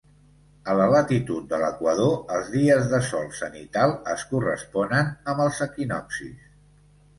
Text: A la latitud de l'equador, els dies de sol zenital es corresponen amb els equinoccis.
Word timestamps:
A 0.71 0.75
la 0.77 0.85
latitud 0.93 1.45
de 1.51 1.59
l'equador, 1.63 2.15
els 2.37 2.49
dies 2.55 2.89
de 2.95 3.01
sol 3.09 3.29
zenital 3.41 3.95
es 4.15 4.27
corresponen 4.33 5.15
amb 5.35 5.47
els 5.47 5.63
equinoccis. 5.71 6.53